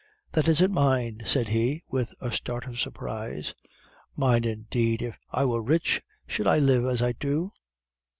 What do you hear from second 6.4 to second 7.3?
I live as I